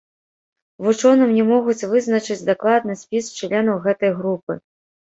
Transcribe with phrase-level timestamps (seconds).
[0.85, 4.53] Вучоным не могуць вызначыць дакладны спіс членаў гэтай групы.